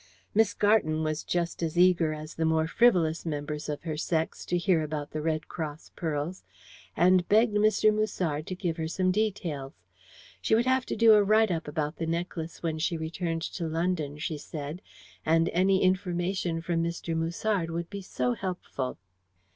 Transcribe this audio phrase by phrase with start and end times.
[0.33, 4.57] Miss Garton was just as eager as the more frivolous members of her sex to
[4.57, 6.41] hear about the Red Cross pearls,
[6.97, 7.93] and begged Mr.
[7.93, 9.73] Musard to give her some details.
[10.41, 13.67] She would have to do a "write up" about the necklace when she returned to
[13.67, 14.81] London, she said,
[15.23, 17.15] and any information from Mr.
[17.15, 18.97] Musard would be so helpful.